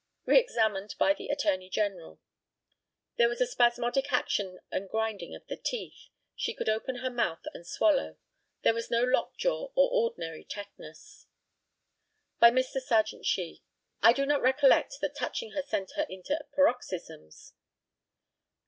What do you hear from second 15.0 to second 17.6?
that touching her sent her into paroxysms.